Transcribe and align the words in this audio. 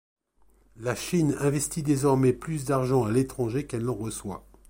La 0.77 0.95
Chine 0.95 1.35
investit 1.39 1.83
désormais 1.83 2.33
plus 2.33 2.65
d’argent 2.65 3.03
à 3.05 3.11
l’étranger 3.11 3.67
qu’elle 3.67 3.83
n’en 3.85 3.93
reçoit. 3.93 4.47